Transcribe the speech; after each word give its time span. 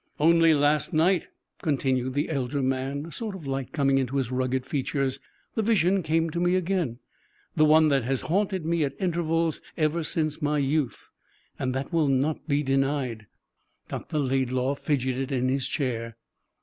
"Only 0.19 0.55
last 0.55 0.93
night," 0.93 1.27
continued 1.61 2.15
the 2.15 2.29
elder 2.31 2.63
man, 2.63 3.05
a 3.05 3.11
sort 3.11 3.35
of 3.35 3.45
light 3.45 3.71
coming 3.71 3.99
into 3.99 4.15
his 4.15 4.31
rugged 4.31 4.65
features, 4.65 5.19
"the 5.53 5.61
vision 5.61 6.01
came 6.01 6.31
to 6.31 6.39
me 6.39 6.55
again 6.55 6.97
the 7.55 7.65
one 7.65 7.89
that 7.89 8.03
has 8.03 8.21
haunted 8.21 8.65
me 8.65 8.83
at 8.83 8.99
intervals 8.99 9.61
ever 9.77 10.03
since 10.03 10.41
my 10.41 10.57
youth, 10.57 11.11
and 11.59 11.75
that 11.75 11.93
will 11.93 12.07
not 12.07 12.47
be 12.47 12.63
denied." 12.63 13.27
Dr. 13.89 14.17
Laidlaw 14.17 14.73
fidgeted 14.73 15.31
in 15.31 15.49
his 15.49 15.67
chair. 15.67 16.17